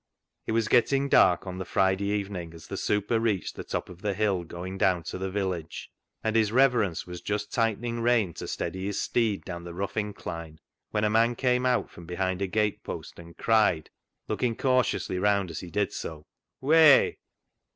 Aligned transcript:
It 0.47 0.53
was 0.53 0.67
getting 0.67 1.09
dark 1.09 1.45
on 1.45 1.59
the 1.59 1.63
Friday 1.63 2.05
even 2.09 2.35
ing 2.35 2.53
as 2.55 2.65
the" 2.65 2.77
super" 2.91 3.19
reached 3.19 3.55
the 3.55 3.63
top 3.63 3.87
of 3.87 4.01
the 4.01 4.15
hill 4.15 4.43
going 4.43 4.79
down 4.79 5.03
to 5.03 5.19
the 5.19 5.29
village, 5.29 5.91
and 6.23 6.35
his 6.35 6.51
reverence 6.51 7.05
was 7.05 7.21
just 7.21 7.53
tightening 7.53 7.99
rein 7.99 8.33
to 8.33 8.47
steady 8.47 8.87
his 8.87 8.99
steed 8.99 9.45
down 9.45 9.63
the 9.63 9.75
rough 9.75 9.97
incline 9.97 10.59
when 10.89 11.03
a 11.03 11.09
man 11.11 11.35
came 11.35 11.67
out 11.67 11.91
from 11.91 12.07
behind 12.07 12.41
a 12.41 12.47
gate 12.47 12.83
post 12.83 13.19
and 13.19 13.37
cried, 13.37 13.91
looking 14.27 14.55
cautiously 14.55 15.19
round 15.19 15.51
as 15.51 15.59
he 15.59 15.69
did 15.69 15.93
so," 15.93 16.25
Whey 16.61 17.19